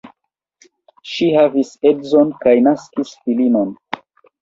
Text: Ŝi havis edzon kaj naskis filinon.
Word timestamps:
Ŝi 1.09 1.27
havis 1.35 1.71
edzon 1.91 2.35
kaj 2.43 2.57
naskis 2.71 3.17
filinon. 3.23 3.75